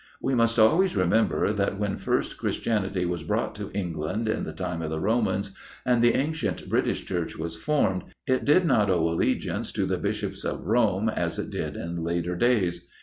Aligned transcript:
We 0.19 0.33
must 0.33 0.57
always 0.57 0.95
remember 0.97 1.53
that 1.53 1.77
when 1.77 1.95
first 1.97 2.39
Christianity 2.39 3.05
was 3.05 3.21
brought 3.21 3.53
to 3.57 3.69
England, 3.71 4.27
in 4.27 4.45
the 4.45 4.51
time 4.51 4.81
of 4.81 4.89
the 4.89 4.99
Romans, 4.99 5.51
and 5.85 6.03
the 6.03 6.15
ancient 6.15 6.67
British 6.67 7.05
Church 7.05 7.37
was 7.37 7.55
formed, 7.55 8.05
it 8.25 8.43
did 8.43 8.65
not 8.65 8.89
owe 8.89 9.07
allegiance 9.09 9.71
to 9.73 9.85
the 9.85 9.99
Bishops 9.99 10.43
of 10.43 10.65
Rome 10.65 11.07
as 11.07 11.37
it 11.37 11.51
did 11.51 11.77
in 11.77 12.03
later 12.03 12.35
days. 12.35 12.87